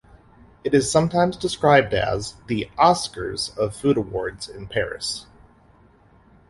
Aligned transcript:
It 0.63 0.73
is 0.73 0.91
sometimes 0.91 1.37
described 1.37 1.93
as 1.93 2.33
the 2.47 2.67
"Oscars 2.75 3.55
of 3.55 3.75
food 3.75 3.97
awards 3.97 4.49
in 4.49 4.65
Paris". 4.65 5.27